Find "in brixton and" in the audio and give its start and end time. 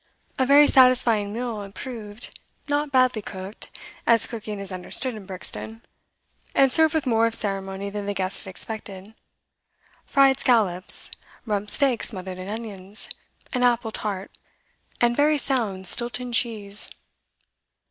5.13-6.71